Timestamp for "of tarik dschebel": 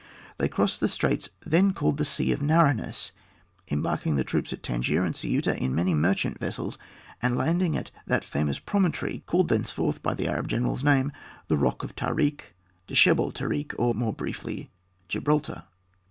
11.83-13.31